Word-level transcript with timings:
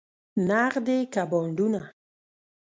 نغدې 0.47 0.99
که 1.13 1.21
بانډونه؟ 1.31 1.81